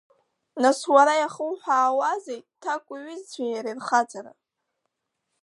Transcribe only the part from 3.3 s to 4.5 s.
иареи рхаҵара?